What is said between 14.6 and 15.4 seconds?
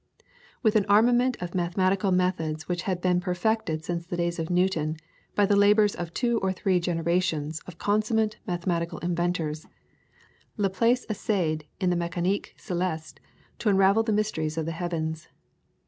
the heavens.